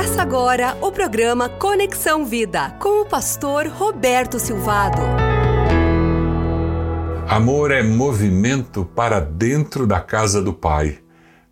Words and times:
Começa 0.00 0.22
agora 0.22 0.78
o 0.80 0.90
programa 0.90 1.46
Conexão 1.46 2.24
Vida 2.24 2.70
com 2.80 3.02
o 3.02 3.04
pastor 3.04 3.66
Roberto 3.66 4.38
Silvado. 4.38 4.98
Amor 7.28 7.70
é 7.70 7.82
movimento 7.82 8.82
para 8.82 9.20
dentro 9.20 9.86
da 9.86 10.00
casa 10.00 10.40
do 10.40 10.54
Pai. 10.54 11.00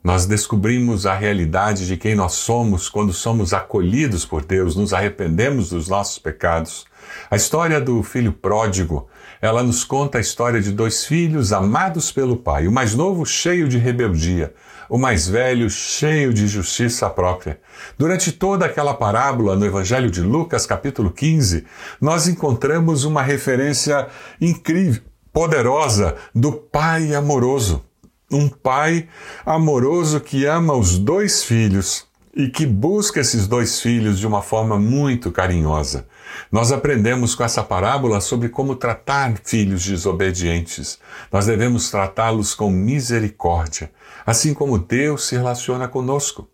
Nós 0.03 0.25
descobrimos 0.25 1.05
a 1.05 1.13
realidade 1.13 1.87
de 1.87 1.99
quem 1.99 2.15
nós 2.15 2.33
somos 2.37 2.89
quando 2.89 3.13
somos 3.13 3.53
acolhidos 3.53 4.25
por 4.25 4.43
Deus, 4.43 4.75
nos 4.75 4.95
arrependemos 4.95 5.69
dos 5.69 5.87
nossos 5.87 6.19
pecados. 6.19 6.87
A 7.31 7.37
história 7.37 7.81
do 7.81 8.03
filho 8.03 8.33
pródigo, 8.33 9.09
ela 9.41 9.63
nos 9.63 9.85
conta 9.85 10.19
a 10.19 10.21
história 10.21 10.61
de 10.61 10.73
dois 10.73 11.05
filhos 11.05 11.53
amados 11.53 12.11
pelo 12.11 12.37
pai, 12.37 12.67
o 12.67 12.73
mais 12.73 12.95
novo 12.95 13.25
cheio 13.25 13.69
de 13.69 13.79
rebeldia, 13.79 14.53
o 14.89 14.99
mais 14.99 15.29
velho 15.29 15.69
cheio 15.69 16.33
de 16.33 16.47
justiça 16.47 17.09
própria. 17.11 17.61
Durante 17.97 18.33
toda 18.33 18.67
aquela 18.67 18.95
parábola 18.95 19.55
no 19.55 19.67
Evangelho 19.67 20.11
de 20.11 20.23
Lucas, 20.23 20.67
capítulo 20.67 21.11
15, 21.11 21.65
nós 22.01 22.27
encontramos 22.27 23.05
uma 23.05 23.23
referência 23.23 24.09
incrível, 24.41 25.03
poderosa 25.33 26.17
do 26.35 26.53
pai 26.53 27.15
amoroso. 27.15 27.85
Um 28.31 28.49
pai 28.49 29.09
amoroso 29.47 30.21
que 30.21 30.45
ama 30.47 30.75
os 30.75 30.99
dois 30.99 31.45
filhos 31.45 32.08
e 32.39 32.49
que 32.49 32.65
busca 32.65 33.19
esses 33.19 33.49
dois 33.49 33.81
filhos 33.81 34.17
de 34.17 34.25
uma 34.25 34.41
forma 34.41 34.79
muito 34.79 35.33
carinhosa. 35.33 36.07
Nós 36.53 36.71
aprendemos 36.71 37.35
com 37.35 37.43
essa 37.43 37.65
parábola 37.65 38.21
sobre 38.21 38.49
como 38.49 38.77
tratar 38.77 39.35
filhos 39.43 39.85
desobedientes. 39.85 41.01
Nós 41.33 41.47
devemos 41.47 41.91
tratá-los 41.91 42.55
com 42.55 42.71
misericórdia, 42.71 43.91
assim 44.25 44.55
como 44.55 44.79
Deus 44.79 45.27
se 45.27 45.35
relaciona 45.35 45.89
conosco. 45.89 46.49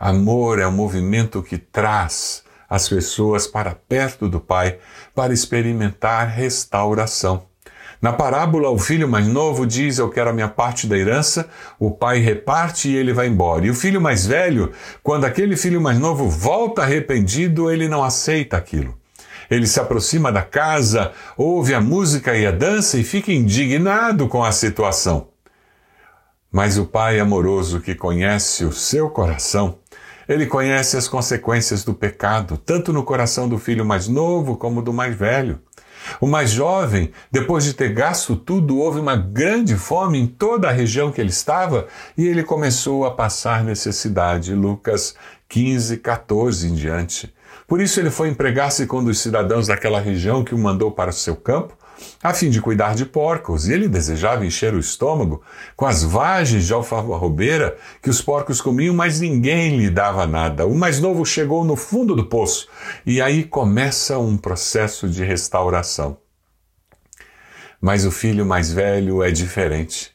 Amor 0.00 0.58
é 0.58 0.66
um 0.66 0.72
movimento 0.72 1.44
que 1.44 1.58
traz 1.58 2.42
as 2.68 2.88
pessoas 2.88 3.46
para 3.46 3.72
perto 3.72 4.28
do 4.28 4.40
Pai 4.40 4.78
para 5.14 5.32
experimentar 5.32 6.26
restauração. 6.26 7.49
Na 8.00 8.14
parábola, 8.14 8.70
o 8.70 8.78
filho 8.78 9.06
mais 9.06 9.26
novo 9.26 9.66
diz: 9.66 9.98
Eu 9.98 10.08
quero 10.08 10.30
a 10.30 10.32
minha 10.32 10.48
parte 10.48 10.86
da 10.86 10.96
herança, 10.96 11.48
o 11.78 11.90
pai 11.90 12.18
reparte 12.18 12.88
e 12.88 12.96
ele 12.96 13.12
vai 13.12 13.26
embora. 13.26 13.66
E 13.66 13.70
o 13.70 13.74
filho 13.74 14.00
mais 14.00 14.26
velho, 14.26 14.72
quando 15.02 15.26
aquele 15.26 15.54
filho 15.54 15.80
mais 15.80 15.98
novo 15.98 16.28
volta 16.28 16.82
arrependido, 16.82 17.70
ele 17.70 17.88
não 17.88 18.02
aceita 18.02 18.56
aquilo. 18.56 18.98
Ele 19.50 19.66
se 19.66 19.78
aproxima 19.78 20.32
da 20.32 20.42
casa, 20.42 21.12
ouve 21.36 21.74
a 21.74 21.80
música 21.80 22.36
e 22.36 22.46
a 22.46 22.52
dança 22.52 22.96
e 22.96 23.04
fica 23.04 23.32
indignado 23.32 24.28
com 24.28 24.42
a 24.42 24.52
situação. 24.52 25.28
Mas 26.50 26.78
o 26.78 26.86
pai 26.86 27.20
amoroso 27.20 27.80
que 27.80 27.94
conhece 27.94 28.64
o 28.64 28.72
seu 28.72 29.10
coração, 29.10 29.78
ele 30.28 30.46
conhece 30.46 30.96
as 30.96 31.06
consequências 31.06 31.84
do 31.84 31.92
pecado, 31.92 32.56
tanto 32.56 32.92
no 32.92 33.02
coração 33.02 33.48
do 33.48 33.58
filho 33.58 33.84
mais 33.84 34.08
novo 34.08 34.56
como 34.56 34.80
do 34.80 34.92
mais 34.92 35.14
velho. 35.14 35.60
O 36.20 36.26
mais 36.26 36.50
jovem, 36.50 37.10
depois 37.30 37.64
de 37.64 37.74
ter 37.74 37.92
gasto 37.92 38.36
tudo, 38.36 38.78
houve 38.78 39.00
uma 39.00 39.16
grande 39.16 39.76
fome 39.76 40.18
em 40.18 40.26
toda 40.26 40.68
a 40.68 40.72
região 40.72 41.10
que 41.12 41.20
ele 41.20 41.30
estava 41.30 41.86
e 42.16 42.26
ele 42.26 42.42
começou 42.42 43.04
a 43.04 43.10
passar 43.10 43.64
necessidade. 43.64 44.54
Lucas 44.54 45.14
15, 45.48 45.98
14 45.98 46.68
em 46.68 46.74
diante. 46.74 47.34
Por 47.66 47.80
isso 47.80 48.00
ele 48.00 48.10
foi 48.10 48.28
empregar-se 48.28 48.86
com 48.86 48.98
um 48.98 49.04
dos 49.04 49.20
cidadãos 49.20 49.68
daquela 49.68 50.00
região 50.00 50.42
que 50.42 50.54
o 50.54 50.58
mandou 50.58 50.90
para 50.90 51.10
o 51.10 51.12
seu 51.12 51.36
campo, 51.36 51.76
a 52.22 52.34
fim 52.34 52.50
de 52.50 52.60
cuidar 52.60 52.94
de 52.94 53.04
porcos, 53.04 53.68
e 53.68 53.72
ele 53.72 53.88
desejava 53.88 54.44
encher 54.44 54.74
o 54.74 54.78
estômago 54.78 55.42
com 55.76 55.86
as 55.86 56.02
vagens 56.02 56.66
de 56.66 56.72
alfarrobeira 56.72 57.76
que 58.02 58.10
os 58.10 58.20
porcos 58.20 58.60
comiam, 58.60 58.94
mas 58.94 59.20
ninguém 59.20 59.76
lhe 59.76 59.90
dava 59.90 60.26
nada. 60.26 60.66
O 60.66 60.74
mais 60.74 61.00
novo 61.00 61.24
chegou 61.24 61.64
no 61.64 61.76
fundo 61.76 62.14
do 62.14 62.26
poço, 62.26 62.68
e 63.04 63.20
aí 63.20 63.44
começa 63.44 64.18
um 64.18 64.36
processo 64.36 65.08
de 65.08 65.24
restauração. 65.24 66.18
Mas 67.80 68.04
o 68.04 68.10
filho 68.10 68.44
mais 68.44 68.72
velho 68.72 69.22
é 69.22 69.30
diferente. 69.30 70.10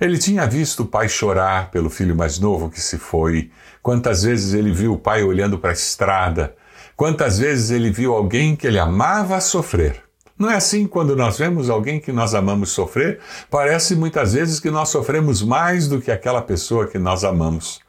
Ele 0.00 0.16
tinha 0.16 0.46
visto 0.46 0.84
o 0.84 0.86
pai 0.86 1.08
chorar 1.08 1.70
pelo 1.70 1.90
filho 1.90 2.16
mais 2.16 2.38
novo 2.38 2.70
que 2.70 2.80
se 2.80 2.96
foi. 2.96 3.50
Quantas 3.82 4.22
vezes 4.22 4.54
ele 4.54 4.72
viu 4.72 4.94
o 4.94 4.98
pai 4.98 5.22
olhando 5.22 5.58
para 5.58 5.70
a 5.70 5.74
estrada, 5.74 6.56
Quantas 7.00 7.38
vezes 7.38 7.70
ele 7.70 7.90
viu 7.90 8.14
alguém 8.14 8.54
que 8.54 8.66
ele 8.66 8.78
amava 8.78 9.40
sofrer? 9.40 10.04
Não 10.40 10.50
é 10.50 10.54
assim 10.54 10.86
quando 10.86 11.14
nós 11.14 11.36
vemos 11.36 11.68
alguém 11.68 12.00
que 12.00 12.10
nós 12.10 12.34
amamos 12.34 12.70
sofrer? 12.70 13.20
Parece 13.50 13.94
muitas 13.94 14.32
vezes 14.32 14.58
que 14.58 14.70
nós 14.70 14.88
sofremos 14.88 15.42
mais 15.42 15.86
do 15.86 16.00
que 16.00 16.10
aquela 16.10 16.40
pessoa 16.40 16.86
que 16.86 16.98
nós 16.98 17.24
amamos. 17.24 17.80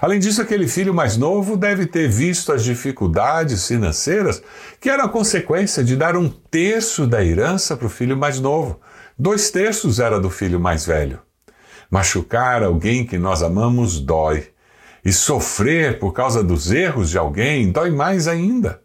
Além 0.00 0.18
disso, 0.18 0.42
aquele 0.42 0.66
filho 0.66 0.92
mais 0.92 1.16
novo 1.16 1.56
deve 1.56 1.86
ter 1.86 2.08
visto 2.08 2.52
as 2.52 2.64
dificuldades 2.64 3.64
financeiras 3.64 4.42
que 4.80 4.90
eram 4.90 5.04
a 5.04 5.08
consequência 5.08 5.84
de 5.84 5.94
dar 5.94 6.16
um 6.16 6.28
terço 6.28 7.06
da 7.06 7.24
herança 7.24 7.76
para 7.76 7.86
o 7.86 7.90
filho 7.90 8.16
mais 8.16 8.40
novo. 8.40 8.80
Dois 9.16 9.52
terços 9.52 10.00
era 10.00 10.18
do 10.18 10.30
filho 10.30 10.58
mais 10.58 10.84
velho. 10.84 11.20
Machucar 11.88 12.64
alguém 12.64 13.06
que 13.06 13.18
nós 13.18 13.40
amamos 13.40 14.00
dói. 14.00 14.48
E 15.04 15.12
sofrer 15.12 16.00
por 16.00 16.12
causa 16.12 16.42
dos 16.42 16.72
erros 16.72 17.08
de 17.08 17.18
alguém 17.18 17.70
dói 17.70 17.92
mais 17.92 18.26
ainda. 18.26 18.82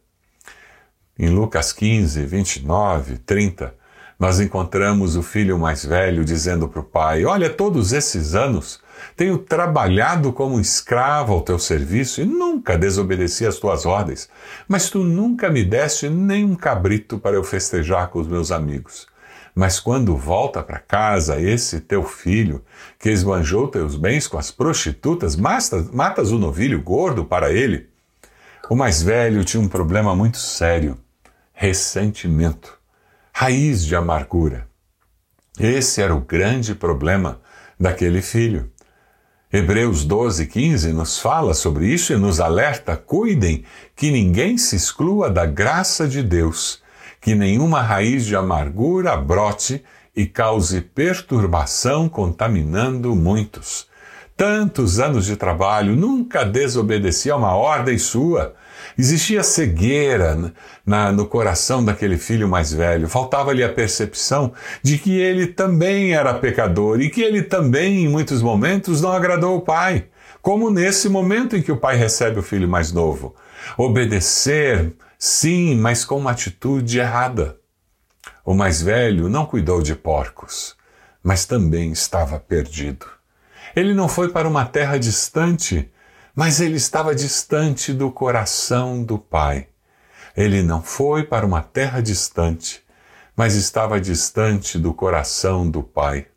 Em 1.17 1.29
Lucas 1.29 1.71
15, 1.71 2.25
29, 2.25 3.19
30, 3.19 3.73
nós 4.19 4.41
encontramos 4.41 5.15
o 5.15 5.23
filho 5.23 5.57
mais 5.57 5.85
velho 5.85 6.25
dizendo 6.25 6.67
para 6.67 6.81
o 6.81 6.83
pai: 6.83 7.23
Olha, 7.23 7.49
todos 7.49 7.93
esses 7.93 8.35
anos 8.35 8.81
tenho 9.15 9.37
trabalhado 9.37 10.33
como 10.33 10.59
escravo 10.59 11.31
ao 11.31 11.41
teu 11.41 11.57
serviço 11.57 12.19
e 12.19 12.25
nunca 12.25 12.77
desobedeci 12.77 13.45
às 13.45 13.57
tuas 13.57 13.85
ordens, 13.85 14.27
mas 14.67 14.89
tu 14.89 15.05
nunca 15.05 15.49
me 15.49 15.63
deste 15.63 16.09
nem 16.09 16.43
um 16.43 16.53
cabrito 16.53 17.17
para 17.17 17.37
eu 17.37 17.43
festejar 17.45 18.09
com 18.09 18.19
os 18.19 18.27
meus 18.27 18.51
amigos. 18.51 19.07
Mas 19.55 19.79
quando 19.79 20.17
volta 20.17 20.61
para 20.61 20.79
casa 20.79 21.39
esse 21.39 21.79
teu 21.79 22.03
filho, 22.03 22.61
que 22.99 23.09
esbanjou 23.09 23.69
teus 23.69 23.95
bens 23.95 24.27
com 24.27 24.37
as 24.37 24.51
prostitutas, 24.51 25.37
matas, 25.37 25.89
matas 25.91 26.31
o 26.31 26.37
novilho 26.37 26.81
gordo 26.81 27.23
para 27.23 27.53
ele. 27.53 27.87
O 28.69 28.75
mais 28.75 29.01
velho 29.01 29.45
tinha 29.45 29.63
um 29.63 29.69
problema 29.69 30.13
muito 30.13 30.37
sério: 30.37 30.97
ressentimento, 31.55 32.77
raiz 33.33 33.83
de 33.83 33.95
amargura. 33.95 34.67
Esse 35.59 36.01
era 36.01 36.13
o 36.13 36.19
grande 36.19 36.75
problema 36.75 37.41
daquele 37.79 38.21
filho. 38.21 38.71
Hebreus 39.51 40.05
12, 40.05 40.45
15 40.45 40.93
nos 40.93 41.17
fala 41.17 41.53
sobre 41.53 41.87
isso 41.87 42.13
e 42.13 42.17
nos 42.17 42.39
alerta: 42.39 42.95
cuidem 42.95 43.63
que 43.95 44.11
ninguém 44.11 44.57
se 44.57 44.75
exclua 44.75 45.29
da 45.29 45.45
graça 45.45 46.07
de 46.07 46.21
Deus 46.21 46.83
que 47.25 47.33
nenhuma 47.33 47.81
raiz 47.81 48.23
de 48.23 48.35
amargura 48.35 49.17
brote 49.17 49.83
e 50.15 50.27
cause 50.27 50.79
perturbação, 50.79 52.07
contaminando 52.07 53.15
muitos. 53.15 53.87
Tantos 54.37 54.99
anos 54.99 55.25
de 55.25 55.35
trabalho, 55.35 55.95
nunca 55.95 56.45
desobedeci 56.45 57.31
a 57.31 57.35
uma 57.35 57.55
ordem 57.55 57.97
sua. 57.97 58.53
Existia 58.97 59.43
cegueira 59.43 60.53
na, 60.85 61.11
no 61.11 61.25
coração 61.25 61.83
daquele 61.83 62.17
filho 62.17 62.47
mais 62.47 62.73
velho. 62.73 63.07
Faltava-lhe 63.07 63.63
a 63.63 63.73
percepção 63.73 64.53
de 64.81 64.97
que 64.97 65.17
ele 65.17 65.47
também 65.47 66.13
era 66.13 66.33
pecador 66.33 67.01
e 67.01 67.09
que 67.09 67.21
ele 67.21 67.41
também, 67.41 68.05
em 68.05 68.07
muitos 68.07 68.41
momentos, 68.41 69.01
não 69.01 69.11
agradou 69.11 69.57
o 69.57 69.61
pai. 69.61 70.05
Como 70.41 70.69
nesse 70.69 71.09
momento 71.09 71.55
em 71.55 71.61
que 71.61 71.71
o 71.71 71.77
pai 71.77 71.95
recebe 71.95 72.39
o 72.39 72.43
filho 72.43 72.67
mais 72.67 72.91
novo. 72.91 73.35
Obedecer 73.77 74.93
Sim, 75.17 75.75
mas 75.75 76.03
com 76.03 76.17
uma 76.17 76.31
atitude 76.31 76.99
errada. 76.99 77.57
O 78.45 78.53
mais 78.53 78.81
velho 78.81 79.29
não 79.29 79.45
cuidou 79.45 79.81
de 79.81 79.95
porcos, 79.95 80.75
mas 81.23 81.45
também 81.45 81.91
estava 81.91 82.39
perdido. 82.39 83.07
Ele 83.75 83.93
não 83.93 84.07
foi 84.07 84.29
para 84.29 84.47
uma 84.47 84.65
terra 84.65 84.97
distante, 84.97 85.89
mas 86.35 86.59
ele 86.59 86.75
estava 86.75 87.15
distante 87.15 87.93
do 87.93 88.11
coração 88.11 89.01
do 89.03 89.17
Pai. 89.17 89.67
Ele 90.35 90.61
não 90.61 90.83
foi 90.83 91.23
para 91.23 91.45
uma 91.45 91.61
terra 91.61 92.01
distante, 92.01 92.83
mas 93.35 93.55
estava 93.55 94.01
distante 94.01 94.77
do 94.77 94.93
coração 94.93 95.69
do 95.69 95.81
Pai. 95.81 96.27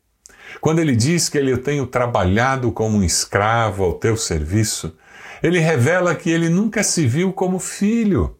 Quando 0.60 0.78
ele 0.78 0.94
diz 0.94 1.28
que 1.28 1.36
ele 1.36 1.50
eu 1.50 1.58
tenho 1.58 1.86
trabalhado 1.86 2.70
como 2.70 2.96
um 2.96 3.02
escravo 3.02 3.84
ao 3.84 3.94
teu 3.94 4.16
serviço, 4.16 4.96
ele 5.42 5.58
revela 5.58 6.14
que 6.14 6.30
ele 6.30 6.48
nunca 6.48 6.82
se 6.82 7.06
viu 7.06 7.32
como 7.32 7.58
filho. 7.58 8.36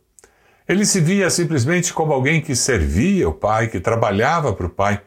Ele 0.68 0.84
se 0.84 1.00
via 1.00 1.28
simplesmente 1.28 1.92
como 1.92 2.12
alguém 2.12 2.40
que 2.40 2.54
servia 2.54 3.28
o 3.28 3.32
Pai, 3.32 3.68
que 3.68 3.80
trabalhava 3.80 4.52
para 4.52 4.66
o 4.66 4.70
Pai. 4.70 5.00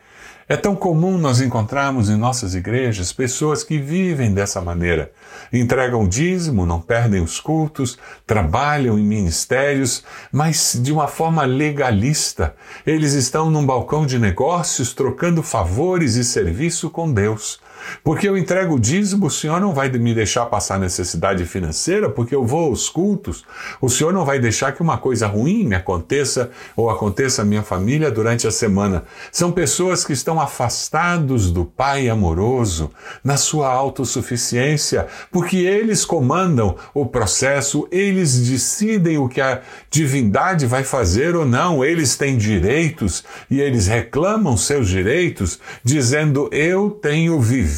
É 0.52 0.58
tão 0.58 0.76
comum 0.76 1.18
nós 1.18 1.40
encontrarmos 1.40 2.10
em 2.10 2.18
nossas 2.18 2.56
igrejas 2.56 3.14
pessoas 3.14 3.64
que 3.64 3.78
vivem 3.78 4.34
dessa 4.34 4.60
maneira. 4.60 5.10
Entregam 5.54 6.06
dízimo, 6.06 6.66
não 6.66 6.82
perdem 6.82 7.24
os 7.24 7.40
cultos, 7.40 7.98
trabalham 8.28 9.00
em 9.00 9.02
ministérios, 9.02 10.04
mas 10.30 10.78
de 10.84 10.92
uma 10.92 11.08
forma 11.08 11.46
legalista. 11.46 12.54
Eles 12.86 13.14
estão 13.14 13.50
num 13.50 13.66
balcão 13.66 14.06
de 14.06 14.20
negócios 14.20 14.94
trocando 14.94 15.42
favores 15.42 16.18
e 16.18 16.24
serviço 16.26 16.90
com 16.90 17.14
Deus. 17.14 17.62
Porque 18.04 18.28
eu 18.28 18.38
entrego 18.38 18.76
o 18.76 18.80
dízimo, 18.80 19.28
o 19.28 19.32
Senhor 19.32 19.60
não 19.60 19.74
vai 19.74 19.90
me 19.90 20.14
deixar 20.14 20.46
passar 20.46 20.80
necessidade 20.80 21.46
financeira, 21.46 22.10
porque 22.10 22.36
eu 22.36 22.46
vou 22.46 22.70
aos 22.70 22.90
cultos. 22.90 23.44
O 23.80 23.90
Senhor 23.90 24.14
não 24.14 24.26
vai 24.26 24.40
deixar 24.40 24.72
que 24.72 24.82
uma 24.82 24.98
coisa 24.98 25.28
ruim 25.28 25.66
me 25.66 25.76
aconteça 25.76 26.52
ou 26.76 26.90
aconteça 26.90 27.42
à 27.42 27.46
minha 27.46 27.64
família 27.64 28.12
durante 28.12 28.48
a 28.48 28.52
semana. 28.52 29.04
São 29.32 29.52
pessoas 29.52 30.04
que 30.04 30.14
estão 30.14 30.40
afastados 30.40 31.52
do 31.52 31.66
Pai 31.66 32.10
amoroso, 32.10 32.92
na 33.24 33.38
sua 33.38 33.70
autossuficiência, 33.70 35.08
porque 35.32 35.58
eles 35.58 36.06
comandam 36.06 36.76
o 36.94 37.06
processo, 37.06 37.88
eles 37.92 38.40
decidem 38.48 39.18
o 39.18 39.28
que 39.28 39.42
a 39.42 39.62
divindade 39.90 40.66
vai 40.66 40.84
fazer 40.84 41.36
ou 41.36 41.46
não, 41.46 41.84
eles 41.84 42.16
têm 42.16 42.38
direitos 42.38 43.24
e 43.50 43.60
eles 43.60 43.88
reclamam 43.88 44.56
seus 44.58 44.88
direitos, 44.88 45.60
dizendo: 45.84 46.50
Eu 46.52 46.90
tenho 46.90 47.40
vivido 47.40 47.71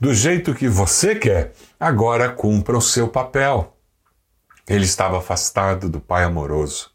do 0.00 0.14
jeito 0.14 0.54
que 0.54 0.68
você 0.68 1.14
quer, 1.14 1.52
agora 1.78 2.30
cumpra 2.30 2.76
o 2.76 2.82
seu 2.82 3.08
papel. 3.08 3.76
Ele 4.68 4.84
estava 4.84 5.18
afastado 5.18 5.88
do 5.88 6.00
Pai 6.00 6.24
amoroso, 6.24 6.90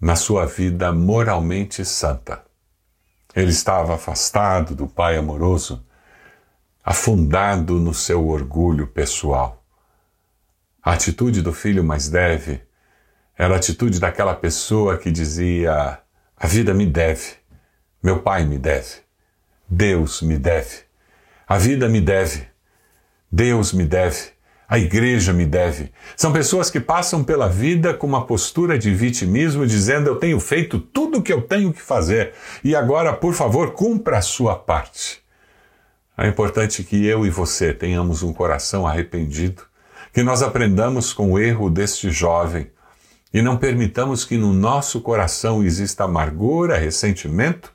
na 0.00 0.16
sua 0.16 0.46
vida 0.46 0.92
moralmente 0.92 1.84
santa. 1.84 2.44
Ele 3.34 3.50
estava 3.50 3.94
afastado 3.94 4.74
do 4.74 4.86
Pai 4.86 5.16
amoroso, 5.16 5.84
afundado 6.84 7.78
no 7.78 7.92
seu 7.92 8.26
orgulho 8.28 8.86
pessoal. 8.86 9.64
A 10.82 10.92
atitude 10.92 11.42
do 11.42 11.52
filho 11.52 11.82
mais 11.82 12.08
deve 12.08 12.62
era 13.36 13.54
a 13.54 13.56
atitude 13.58 14.00
daquela 14.00 14.34
pessoa 14.34 14.96
que 14.96 15.10
dizia: 15.10 16.00
A 16.36 16.46
vida 16.46 16.72
me 16.72 16.86
deve, 16.86 17.34
meu 18.02 18.22
pai 18.22 18.44
me 18.44 18.56
deve, 18.56 19.00
Deus 19.68 20.22
me 20.22 20.38
deve, 20.38 20.85
a 21.46 21.58
vida 21.58 21.88
me 21.88 22.00
deve, 22.00 22.48
Deus 23.30 23.72
me 23.72 23.84
deve, 23.84 24.36
a 24.68 24.78
igreja 24.78 25.32
me 25.32 25.46
deve. 25.46 25.92
São 26.16 26.32
pessoas 26.32 26.70
que 26.70 26.80
passam 26.80 27.22
pela 27.22 27.48
vida 27.48 27.94
com 27.94 28.06
uma 28.06 28.26
postura 28.26 28.76
de 28.76 28.92
vitimismo, 28.92 29.66
dizendo: 29.66 30.08
Eu 30.08 30.16
tenho 30.16 30.40
feito 30.40 30.80
tudo 30.80 31.18
o 31.18 31.22
que 31.22 31.32
eu 31.32 31.42
tenho 31.42 31.72
que 31.72 31.80
fazer 31.80 32.32
e 32.64 32.74
agora, 32.74 33.12
por 33.12 33.32
favor, 33.32 33.72
cumpra 33.72 34.18
a 34.18 34.22
sua 34.22 34.56
parte. 34.56 35.24
É 36.18 36.26
importante 36.26 36.82
que 36.82 37.06
eu 37.06 37.26
e 37.26 37.30
você 37.30 37.72
tenhamos 37.72 38.22
um 38.22 38.32
coração 38.32 38.86
arrependido, 38.86 39.62
que 40.12 40.22
nós 40.22 40.42
aprendamos 40.42 41.12
com 41.12 41.32
o 41.32 41.38
erro 41.38 41.70
deste 41.70 42.10
jovem 42.10 42.70
e 43.32 43.42
não 43.42 43.56
permitamos 43.56 44.24
que 44.24 44.38
no 44.38 44.52
nosso 44.52 45.00
coração 45.02 45.62
exista 45.62 46.04
amargura, 46.04 46.78
ressentimento, 46.78 47.70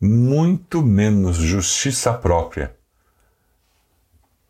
muito 0.00 0.82
menos 0.82 1.36
justiça 1.36 2.12
própria. 2.14 2.77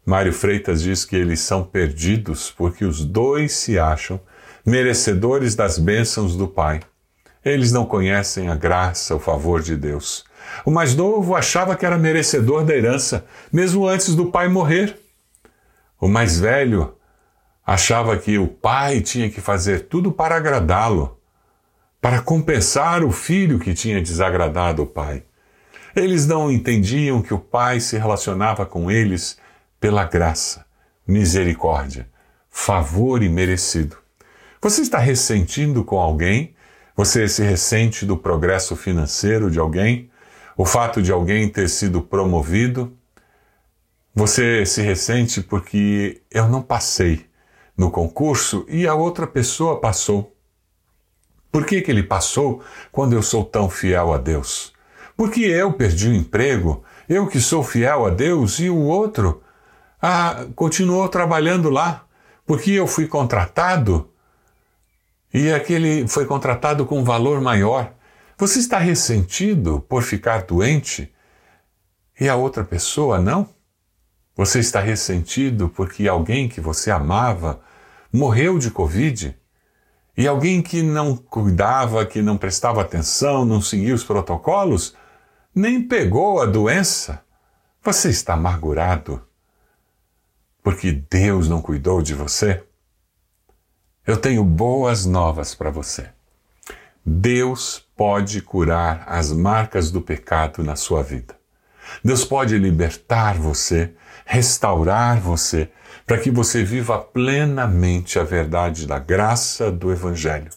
Mário 0.08 0.32
Freitas 0.32 0.80
diz 0.80 1.04
que 1.04 1.14
eles 1.14 1.38
são 1.38 1.62
perdidos 1.62 2.50
porque 2.50 2.82
os 2.82 3.04
dois 3.04 3.52
se 3.52 3.78
acham 3.78 4.18
merecedores 4.64 5.54
das 5.54 5.78
bênçãos 5.78 6.34
do 6.34 6.48
Pai. 6.48 6.80
Eles 7.44 7.72
não 7.72 7.84
conhecem 7.84 8.48
a 8.48 8.54
graça, 8.54 9.14
o 9.14 9.18
favor 9.18 9.60
de 9.60 9.76
Deus. 9.76 10.24
O 10.64 10.70
mais 10.70 10.96
novo 10.96 11.36
achava 11.36 11.76
que 11.76 11.84
era 11.84 11.98
merecedor 11.98 12.64
da 12.64 12.74
herança, 12.74 13.26
mesmo 13.52 13.86
antes 13.86 14.14
do 14.14 14.30
pai 14.30 14.48
morrer. 14.48 14.98
O 16.00 16.08
mais 16.08 16.40
velho 16.40 16.94
achava 17.66 18.16
que 18.16 18.38
o 18.38 18.48
pai 18.48 19.02
tinha 19.02 19.28
que 19.28 19.42
fazer 19.42 19.88
tudo 19.88 20.10
para 20.10 20.36
agradá-lo, 20.36 21.20
para 22.00 22.22
compensar 22.22 23.04
o 23.04 23.12
filho 23.12 23.58
que 23.58 23.74
tinha 23.74 24.00
desagradado 24.00 24.84
o 24.84 24.86
pai. 24.86 25.22
Eles 25.94 26.26
não 26.26 26.50
entendiam 26.50 27.20
que 27.20 27.34
o 27.34 27.38
pai 27.38 27.78
se 27.78 27.98
relacionava 27.98 28.64
com 28.64 28.90
eles 28.90 29.36
pela 29.80 30.04
graça, 30.04 30.66
misericórdia, 31.06 32.08
favor 32.50 33.22
imerecido. 33.22 33.96
Você 34.60 34.82
está 34.82 34.98
ressentindo 34.98 35.84
com 35.84 35.98
alguém? 35.98 36.54
Você 36.96 37.28
se 37.28 37.42
ressente 37.42 38.04
do 38.04 38.16
progresso 38.16 38.74
financeiro 38.74 39.50
de 39.50 39.58
alguém? 39.58 40.10
O 40.56 40.64
fato 40.64 41.00
de 41.00 41.12
alguém 41.12 41.48
ter 41.48 41.68
sido 41.68 42.02
promovido? 42.02 42.92
Você 44.14 44.66
se 44.66 44.82
ressente 44.82 45.40
porque 45.40 46.22
eu 46.28 46.48
não 46.48 46.60
passei 46.60 47.26
no 47.76 47.88
concurso 47.88 48.66
e 48.68 48.88
a 48.88 48.94
outra 48.94 49.28
pessoa 49.28 49.80
passou. 49.80 50.36
Por 51.52 51.64
que, 51.64 51.80
que 51.80 51.90
ele 51.90 52.02
passou 52.02 52.60
quando 52.90 53.12
eu 53.12 53.22
sou 53.22 53.44
tão 53.44 53.70
fiel 53.70 54.12
a 54.12 54.18
Deus? 54.18 54.72
Porque 55.16 55.42
eu 55.42 55.72
perdi 55.72 56.08
o 56.08 56.14
emprego, 56.14 56.82
eu 57.08 57.28
que 57.28 57.40
sou 57.40 57.62
fiel 57.62 58.06
a 58.06 58.10
Deus 58.10 58.58
e 58.58 58.68
o 58.68 58.76
outro 58.76 59.40
ah, 60.00 60.46
continuou 60.54 61.08
trabalhando 61.08 61.70
lá, 61.70 62.06
porque 62.46 62.72
eu 62.72 62.86
fui 62.86 63.06
contratado 63.06 64.10
e 65.32 65.52
aquele 65.52 66.08
foi 66.08 66.24
contratado 66.24 66.86
com 66.86 67.00
um 67.00 67.04
valor 67.04 67.40
maior. 67.40 67.92
Você 68.38 68.60
está 68.60 68.78
ressentido 68.78 69.84
por 69.88 70.02
ficar 70.02 70.42
doente 70.42 71.12
e 72.18 72.28
a 72.28 72.36
outra 72.36 72.64
pessoa 72.64 73.20
não? 73.20 73.48
Você 74.36 74.60
está 74.60 74.80
ressentido 74.80 75.68
porque 75.68 76.06
alguém 76.06 76.48
que 76.48 76.60
você 76.60 76.90
amava 76.90 77.60
morreu 78.12 78.58
de 78.58 78.70
Covid 78.70 79.36
e 80.16 80.26
alguém 80.26 80.62
que 80.62 80.82
não 80.82 81.16
cuidava, 81.16 82.06
que 82.06 82.22
não 82.22 82.36
prestava 82.36 82.80
atenção, 82.80 83.44
não 83.44 83.60
seguia 83.60 83.94
os 83.94 84.04
protocolos, 84.04 84.96
nem 85.54 85.82
pegou 85.82 86.40
a 86.40 86.46
doença. 86.46 87.22
Você 87.82 88.10
está 88.10 88.34
amargurado 88.34 89.27
porque 90.68 90.92
Deus 90.92 91.48
não 91.48 91.62
cuidou 91.62 92.02
de 92.02 92.12
você? 92.12 92.62
Eu 94.06 94.18
tenho 94.18 94.44
boas 94.44 95.06
novas 95.06 95.54
para 95.54 95.70
você. 95.70 96.10
Deus 97.02 97.82
pode 97.96 98.42
curar 98.42 99.02
as 99.06 99.32
marcas 99.32 99.90
do 99.90 100.02
pecado 100.02 100.62
na 100.62 100.76
sua 100.76 101.02
vida. 101.02 101.34
Deus 102.04 102.22
pode 102.22 102.58
libertar 102.58 103.38
você, 103.38 103.94
restaurar 104.26 105.18
você, 105.18 105.70
para 106.06 106.18
que 106.18 106.30
você 106.30 106.62
viva 106.62 106.98
plenamente 106.98 108.18
a 108.18 108.22
verdade 108.22 108.86
da 108.86 108.98
graça 108.98 109.72
do 109.72 109.90
Evangelho. 109.90 110.50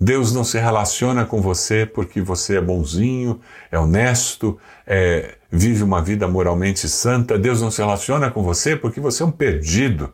Deus 0.00 0.32
não 0.32 0.44
se 0.44 0.58
relaciona 0.58 1.26
com 1.26 1.42
você 1.42 1.84
porque 1.84 2.22
você 2.22 2.56
é 2.56 2.60
bonzinho, 2.62 3.38
é 3.70 3.78
honesto, 3.78 4.58
é, 4.86 5.36
vive 5.50 5.82
uma 5.82 6.00
vida 6.00 6.28
moralmente 6.28 6.88
santa. 6.88 7.38
Deus 7.38 7.60
não 7.60 7.70
se 7.70 7.80
relaciona 7.80 8.30
com 8.30 8.42
você 8.42 8.76
porque 8.76 9.00
você 9.00 9.22
é 9.22 9.26
um 9.26 9.30
perdido. 9.30 10.12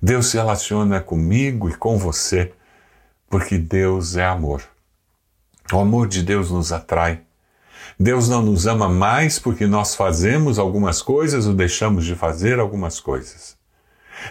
Deus 0.00 0.26
se 0.26 0.36
relaciona 0.36 1.00
comigo 1.00 1.68
e 1.68 1.74
com 1.74 1.98
você 1.98 2.52
porque 3.28 3.58
Deus 3.58 4.16
é 4.16 4.24
amor. 4.24 4.62
O 5.72 5.78
amor 5.78 6.06
de 6.06 6.22
Deus 6.22 6.50
nos 6.50 6.72
atrai. 6.72 7.22
Deus 7.98 8.28
não 8.28 8.42
nos 8.42 8.66
ama 8.66 8.88
mais 8.88 9.38
porque 9.38 9.66
nós 9.66 9.94
fazemos 9.94 10.58
algumas 10.58 11.00
coisas 11.00 11.46
ou 11.46 11.54
deixamos 11.54 12.04
de 12.04 12.14
fazer 12.14 12.58
algumas 12.58 13.00
coisas. 13.00 13.56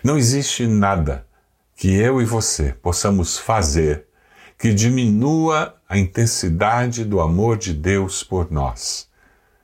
Não 0.04 0.18
existe 0.18 0.68
nada 0.68 1.26
que 1.76 1.94
eu 1.96 2.22
e 2.22 2.26
você 2.26 2.74
possamos 2.82 3.38
fazer 3.38 4.06
que 4.58 4.74
diminua 4.74 5.76
a 5.90 5.98
intensidade 5.98 7.04
do 7.04 7.20
amor 7.20 7.58
de 7.58 7.74
Deus 7.74 8.24
por 8.24 8.52
nós. 8.52 9.11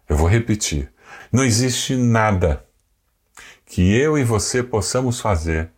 Eu 0.07 0.15
vou 0.15 0.27
repetir. 0.27 0.91
Não 1.31 1.43
existe 1.43 1.95
nada 1.95 2.65
que 3.65 3.93
eu 3.95 4.17
e 4.17 4.23
você 4.23 4.63
possamos 4.63 5.19
fazer 5.19 5.69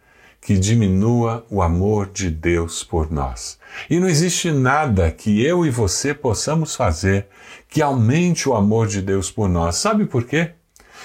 que 0.41 0.57
diminua 0.57 1.45
o 1.49 1.61
amor 1.61 2.09
de 2.11 2.29
Deus 2.29 2.83
por 2.83 3.11
nós. 3.11 3.59
E 3.89 3.99
não 3.99 4.07
existe 4.07 4.51
nada 4.51 5.11
que 5.11 5.43
eu 5.43 5.65
e 5.65 5.69
você 5.69 6.13
possamos 6.13 6.75
fazer 6.75 7.27
que 7.67 7.81
aumente 7.81 8.47
o 8.47 8.55
amor 8.55 8.87
de 8.87 9.01
Deus 9.01 9.29
por 9.29 9.49
nós. 9.49 9.75
Sabe 9.75 10.05
por 10.05 10.23
quê? 10.23 10.51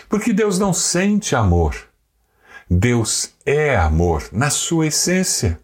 Porque 0.09 0.33
Deus 0.33 0.59
não 0.59 0.73
sente 0.73 1.35
amor. 1.35 1.75
Deus 2.71 3.33
é 3.45 3.76
amor 3.76 4.28
na 4.33 4.50
sua 4.50 4.87
essência. 4.87 5.59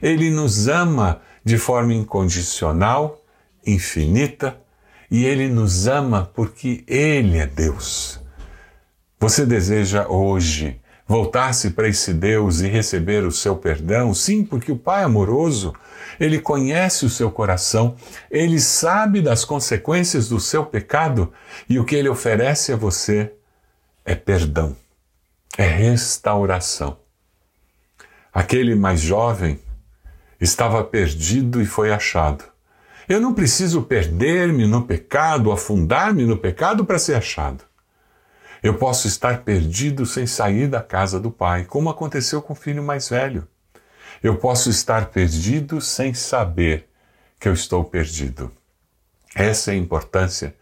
Ele 0.00 0.30
nos 0.30 0.68
ama 0.68 1.20
de 1.44 1.58
forma 1.58 1.94
incondicional, 1.94 3.22
infinita, 3.66 4.58
e 5.10 5.24
ele 5.24 5.48
nos 5.48 5.86
ama 5.86 6.30
porque 6.34 6.84
ele 6.86 7.38
é 7.38 7.46
Deus. 7.46 8.20
Você 9.18 9.44
deseja 9.44 10.06
hoje 10.08 10.80
voltar-se 11.06 11.70
para 11.70 11.88
esse 11.88 12.12
Deus 12.12 12.60
e 12.60 12.68
receber 12.68 13.24
o 13.24 13.32
seu 13.32 13.56
perdão? 13.56 14.12
Sim, 14.12 14.44
porque 14.44 14.70
o 14.70 14.76
Pai 14.76 15.02
amoroso, 15.02 15.74
ele 16.20 16.38
conhece 16.38 17.06
o 17.06 17.10
seu 17.10 17.30
coração, 17.30 17.96
ele 18.30 18.60
sabe 18.60 19.22
das 19.22 19.44
consequências 19.44 20.28
do 20.28 20.38
seu 20.38 20.64
pecado 20.64 21.32
e 21.68 21.78
o 21.78 21.84
que 21.84 21.96
ele 21.96 22.08
oferece 22.08 22.72
a 22.72 22.76
você 22.76 23.32
é 24.04 24.14
perdão 24.14 24.76
é 25.58 25.66
restauração. 25.66 27.00
Aquele 28.32 28.76
mais 28.76 29.00
jovem 29.00 29.58
estava 30.40 30.84
perdido 30.84 31.60
e 31.60 31.66
foi 31.66 31.92
achado. 31.92 32.44
Eu 33.08 33.20
não 33.20 33.32
preciso 33.32 33.82
perder-me 33.82 34.66
no 34.66 34.82
pecado, 34.82 35.50
afundar-me 35.50 36.26
no 36.26 36.36
pecado 36.36 36.84
para 36.84 36.98
ser 36.98 37.14
achado. 37.14 37.64
Eu 38.62 38.74
posso 38.74 39.06
estar 39.06 39.44
perdido 39.44 40.04
sem 40.04 40.26
sair 40.26 40.68
da 40.68 40.82
casa 40.82 41.18
do 41.18 41.30
Pai, 41.30 41.64
como 41.64 41.88
aconteceu 41.88 42.42
com 42.42 42.52
o 42.52 42.56
filho 42.56 42.82
mais 42.82 43.08
velho. 43.08 43.48
Eu 44.22 44.36
posso 44.36 44.68
estar 44.68 45.06
perdido 45.06 45.80
sem 45.80 46.12
saber 46.12 46.86
que 47.40 47.48
eu 47.48 47.52
estou 47.54 47.82
perdido. 47.82 48.50
Essa 49.34 49.70
é 49.70 49.74
a 49.74 49.78
importância 49.78 50.54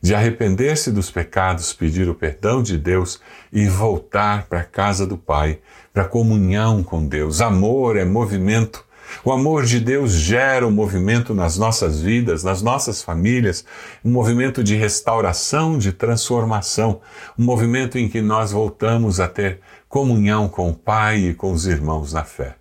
de 0.00 0.14
arrepender-se 0.14 0.92
dos 0.92 1.10
pecados, 1.10 1.72
pedir 1.72 2.08
o 2.08 2.14
perdão 2.14 2.62
de 2.62 2.78
Deus 2.78 3.20
e 3.52 3.66
voltar 3.66 4.46
para 4.46 4.60
a 4.60 4.64
casa 4.64 5.04
do 5.04 5.18
Pai, 5.18 5.58
para 5.92 6.04
a 6.04 6.08
comunhão 6.08 6.84
com 6.84 7.04
Deus. 7.04 7.40
Amor 7.40 7.96
é 7.96 8.04
movimento. 8.04 8.86
O 9.24 9.32
amor 9.32 9.64
de 9.64 9.80
Deus 9.80 10.12
gera 10.12 10.66
um 10.66 10.70
movimento 10.70 11.34
nas 11.34 11.56
nossas 11.56 12.00
vidas, 12.00 12.42
nas 12.42 12.62
nossas 12.62 13.02
famílias, 13.02 13.64
um 14.04 14.10
movimento 14.10 14.62
de 14.62 14.74
restauração, 14.74 15.78
de 15.78 15.92
transformação, 15.92 17.00
um 17.38 17.44
movimento 17.44 17.98
em 17.98 18.08
que 18.08 18.20
nós 18.20 18.52
voltamos 18.52 19.20
a 19.20 19.28
ter 19.28 19.60
comunhão 19.88 20.48
com 20.48 20.70
o 20.70 20.74
Pai 20.74 21.18
e 21.18 21.34
com 21.34 21.52
os 21.52 21.66
irmãos 21.66 22.12
na 22.12 22.24
fé. 22.24 22.56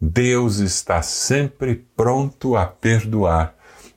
Deus 0.00 0.58
está 0.58 1.00
sempre 1.02 1.86
pronto 1.96 2.56
a 2.56 2.66
perdoar 2.66 3.54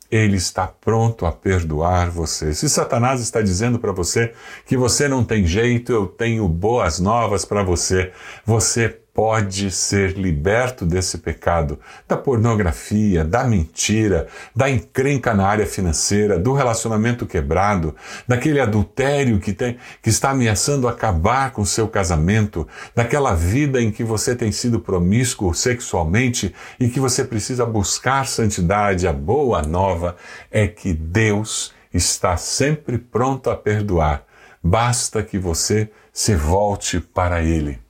ele 0.09 0.37
está 0.37 0.67
pronto 0.67 1.25
a 1.25 1.31
perdoar 1.31 2.09
você. 2.09 2.53
Se 2.53 2.69
Satanás 2.69 3.21
está 3.21 3.41
dizendo 3.41 3.79
para 3.79 3.91
você 3.91 4.33
que 4.65 4.77
você 4.77 5.07
não 5.07 5.23
tem 5.23 5.45
jeito, 5.45 5.91
eu 5.91 6.07
tenho 6.07 6.47
boas 6.47 6.99
novas 6.99 7.43
para 7.43 7.63
você. 7.63 8.11
Você 8.45 8.99
pode 9.15 9.71
ser 9.71 10.17
liberto 10.17 10.85
desse 10.85 11.19
pecado, 11.19 11.79
da 12.05 12.17
pornografia, 12.17 13.23
da 13.23 13.45
mentira, 13.45 14.27
da 14.53 14.69
encrenca 14.69 15.33
na 15.33 15.47
área 15.47 15.65
financeira, 15.65 16.37
do 16.37 16.51
relacionamento 16.51 17.25
quebrado, 17.25 17.95
daquele 18.27 18.59
adultério 18.59 19.39
que, 19.39 19.53
tem, 19.53 19.77
que 20.03 20.09
está 20.09 20.31
ameaçando 20.31 20.85
acabar 20.85 21.51
com 21.51 21.63
seu 21.63 21.87
casamento, 21.87 22.67
daquela 22.93 23.33
vida 23.33 23.81
em 23.81 23.89
que 23.89 24.03
você 24.03 24.35
tem 24.35 24.51
sido 24.51 24.81
promíscuo 24.81 25.55
sexualmente 25.55 26.53
e 26.77 26.89
que 26.89 26.99
você 26.99 27.23
precisa 27.23 27.65
buscar 27.65 28.27
santidade. 28.27 29.07
A 29.07 29.13
boa 29.13 29.61
nova 29.61 30.17
é 30.51 30.67
que 30.67 30.93
Deus 30.93 31.73
está 31.93 32.35
sempre 32.35 32.97
pronto 32.97 33.49
a 33.49 33.55
perdoar. 33.55 34.25
Basta 34.61 35.23
que 35.23 35.39
você 35.39 35.89
se 36.11 36.35
volte 36.35 36.99
para 36.99 37.41
Ele. 37.41 37.84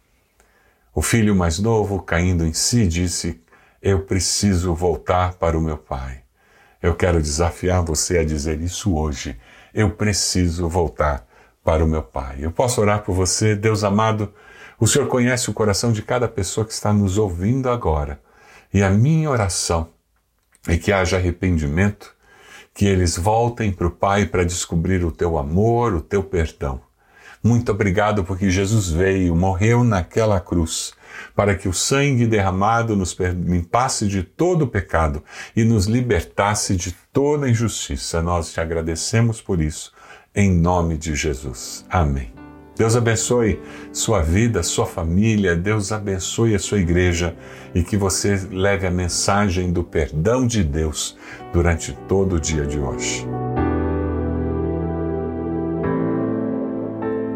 O 0.98 1.02
filho 1.02 1.36
mais 1.36 1.60
novo, 1.60 2.02
caindo 2.02 2.46
em 2.46 2.54
si, 2.54 2.88
disse: 2.88 3.42
Eu 3.82 4.06
preciso 4.06 4.74
voltar 4.74 5.34
para 5.34 5.58
o 5.58 5.62
meu 5.62 5.78
pai. 5.78 6.22
Eu 6.82 6.96
quero 6.96 7.22
desafiar 7.22 7.84
você 7.84 8.20
a 8.20 8.24
dizer 8.24 8.62
isso 8.62 8.96
hoje. 8.96 9.38
Eu 9.74 9.92
preciso 9.92 10.70
voltar 10.70 11.28
para 11.62 11.84
o 11.84 11.88
meu 11.88 12.02
pai. 12.02 12.38
Eu 12.40 12.50
posso 12.50 12.80
orar 12.80 13.04
por 13.04 13.14
você, 13.14 13.58
Deus 13.58 13.84
amado. 13.84 14.34
O 14.80 14.88
Senhor 14.88 15.10
conhece 15.10 15.50
o 15.50 15.54
coração 15.54 15.92
de 15.92 16.02
cada 16.02 16.30
pessoa 16.30 16.66
que 16.66 16.72
está 16.72 16.94
nos 16.94 17.18
ouvindo 17.18 17.70
agora. 17.70 18.22
E 18.74 18.82
a 18.82 18.90
minha 18.90 19.30
oração 19.30 19.90
é 20.66 20.78
que 20.78 20.94
haja 20.94 21.18
arrependimento, 21.18 22.16
que 22.74 22.86
eles 22.86 23.18
voltem 23.18 23.70
para 23.70 23.88
o 23.88 23.92
Pai 23.92 24.26
para 24.28 24.46
descobrir 24.46 25.04
o 25.04 25.12
teu 25.12 25.38
amor, 25.38 25.94
o 25.94 26.00
teu 26.00 26.24
perdão. 26.24 26.80
Muito 27.46 27.72
obrigado 27.72 28.24
porque 28.24 28.50
Jesus 28.50 28.90
veio, 28.90 29.36
morreu 29.36 29.84
naquela 29.84 30.40
cruz, 30.40 30.96
para 31.36 31.54
que 31.54 31.70
o 31.70 31.74
sangue 31.74 32.26
derramado 32.26 32.96
nos 32.96 33.16
limpasse 33.20 34.08
de 34.08 34.24
todo 34.24 34.64
o 34.64 34.68
pecado 34.68 35.24
e 35.56 35.64
nos 35.64 35.86
libertasse 35.86 36.76
de 36.76 36.92
toda 37.14 37.48
injustiça. 37.48 38.20
Nós 38.20 38.52
te 38.52 38.60
agradecemos 38.60 39.42
por 39.42 39.62
isso, 39.62 39.94
em 40.34 40.52
nome 40.52 40.98
de 40.98 41.14
Jesus. 41.14 41.86
Amém. 41.88 42.34
Deus 42.76 42.96
abençoe 42.96 43.62
sua 43.94 44.24
vida, 44.24 44.64
sua 44.64 44.88
família, 44.88 45.56
Deus 45.56 45.92
abençoe 45.92 46.56
a 46.56 46.60
sua 46.60 46.80
igreja 46.80 47.36
e 47.76 47.84
que 47.84 47.96
você 47.96 48.42
leve 48.52 48.88
a 48.88 48.92
mensagem 48.92 49.72
do 49.72 49.84
perdão 49.84 50.48
de 50.48 50.64
Deus 50.64 51.16
durante 51.54 51.94
todo 52.08 52.38
o 52.38 52.40
dia 52.40 52.66
de 52.66 52.80
hoje. 52.80 53.45